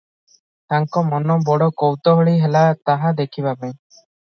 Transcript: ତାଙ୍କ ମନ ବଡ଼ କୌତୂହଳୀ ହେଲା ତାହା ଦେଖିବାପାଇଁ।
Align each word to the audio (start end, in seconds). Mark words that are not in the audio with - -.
ତାଙ୍କ 0.73 1.03
ମନ 1.09 1.35
ବଡ଼ 1.51 1.67
କୌତୂହଳୀ 1.83 2.35
ହେଲା 2.47 2.65
ତାହା 2.91 3.15
ଦେଖିବାପାଇଁ। 3.23 3.79